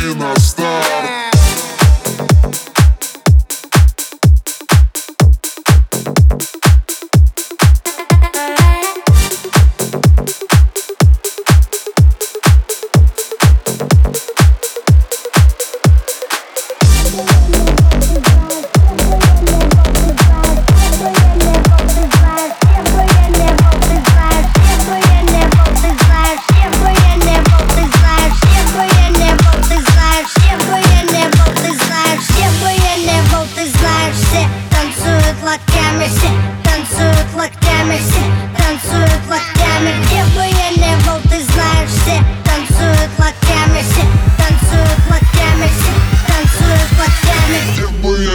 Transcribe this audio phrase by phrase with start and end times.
[0.00, 0.40] Лови на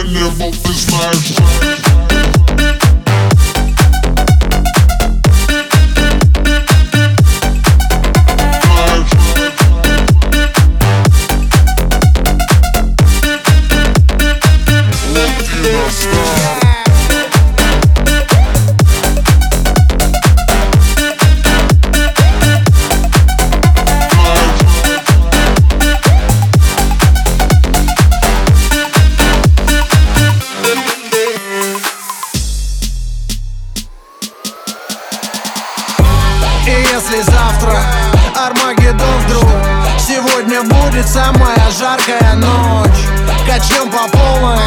[0.06, 0.52] Где бы я не
[38.96, 39.50] Армагеддон вдруг
[39.98, 43.04] Сегодня будет самая жаркая ночь.
[43.46, 44.58] Качнем по полной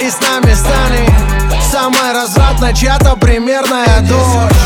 [0.00, 4.56] И с нами станет Самая развратная чья-то примерная дочь.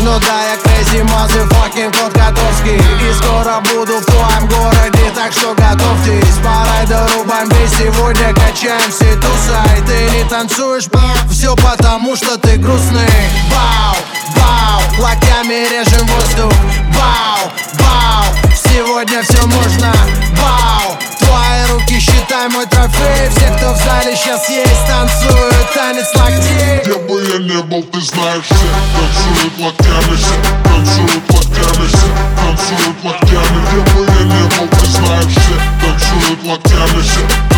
[0.00, 2.76] Ну да, я crazy motherfucking кот Котовский.
[2.76, 6.36] И скоро буду в твоем городе, так что готовьтесь.
[6.42, 10.88] По райдеру бомбей сегодня качаемся И ты не танцуешь,
[11.30, 13.10] все потому что ты грустный.
[13.50, 13.96] Бау,
[14.36, 16.52] бау, локтями режем воздух.
[16.94, 17.31] Бау,
[19.02, 19.92] сегодня все можно.
[20.40, 23.28] Бау, твои руки считай мой трофей.
[23.30, 25.72] Все, кто в зале сейчас есть, танцуют.
[25.74, 26.80] Танец локтей.
[26.84, 28.54] Где бы я не был, ты знаешь все
[28.94, 35.32] Танцуют локтями все Танцуют локтями все Танцуют локтями Где бы я не был, ты знаешь
[35.32, 37.51] все Танцуют локтями все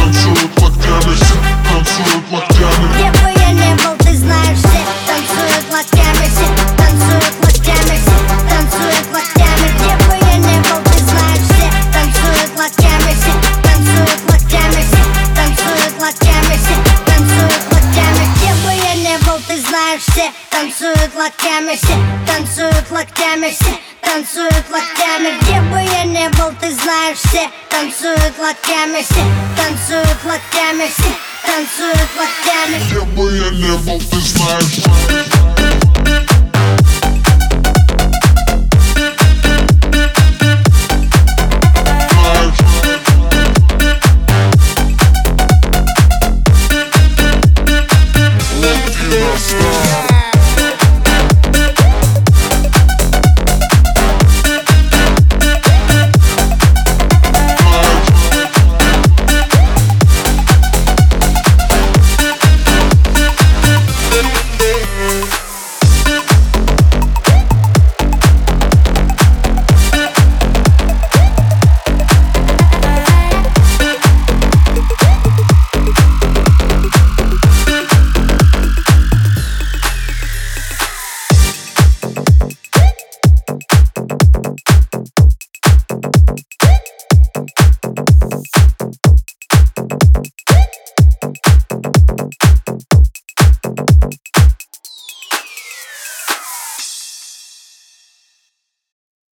[16.04, 16.76] локтями все
[17.06, 23.50] Танцуют локтями Где бы я не был, ты знаешь все Танцуют локтями все Танцуют локтями
[23.50, 29.24] все Танцуют локтями Где бы я не был, ты знаешь все Танцуют локтями все
[29.56, 31.12] Танцуют локтями все
[31.46, 34.84] Танцуют локтями Где бы я не был, ты знаешь